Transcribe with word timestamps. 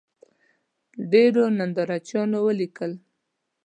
ډېرو 1.11 1.43
نندارچیانو 1.57 2.37
ولیکل 2.45 2.91